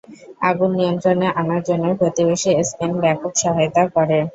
আগুন 0.41 0.71
নিয়ন্ত্রণে 0.77 1.27
আনার 1.39 1.61
জন্য 1.67 1.85
প্রতিবেশী 1.99 2.49
স্পেন 2.69 2.91
ব্যাপক 3.03 3.31
সহায়তা 3.41 3.83
করে। 3.95 4.19